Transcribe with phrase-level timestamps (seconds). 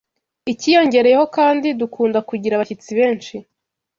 [0.51, 3.35] icyiyongereyeho kandi dukunda kugira abashyitsi benshi